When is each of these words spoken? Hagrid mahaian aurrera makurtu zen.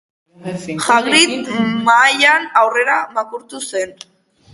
Hagrid 0.85 1.35
mahaian 1.89 2.47
aurrera 2.63 2.97
makurtu 3.19 3.61
zen. 3.67 3.95